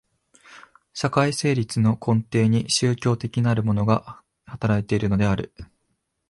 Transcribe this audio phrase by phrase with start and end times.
[0.95, 5.53] 社会成立の根底に宗教的なるものが働いているのである。